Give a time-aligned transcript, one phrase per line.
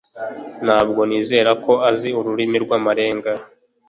[0.65, 3.31] Ntabwo nizera ko azi ururimi rw'amarenga